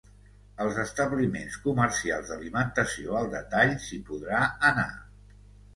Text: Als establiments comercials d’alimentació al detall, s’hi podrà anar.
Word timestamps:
Als 0.63 0.79
establiments 0.83 1.59
comercials 1.67 2.33
d’alimentació 2.33 3.21
al 3.21 3.31
detall, 3.37 3.79
s’hi 3.87 4.05
podrà 4.11 4.45
anar. 4.73 4.93